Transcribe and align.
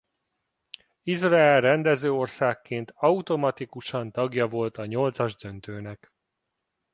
Izrael 1.03 1.61
rendező 1.61 2.11
országként 2.13 2.91
automatikusan 2.95 4.11
tagja 4.11 4.47
volt 4.47 4.77
a 4.77 4.85
nyolcas 4.85 5.35
döntőnek. 5.35 6.11